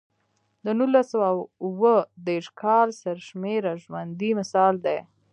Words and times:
د 0.63 0.67
نولس 0.77 1.05
سوه 1.13 1.27
اووه 1.65 1.95
دېرش 2.27 2.47
کال 2.61 2.87
سرشمېرنه 3.01 3.79
ژوندی 3.83 4.31
مثال 4.39 4.73
دی. 4.85 4.99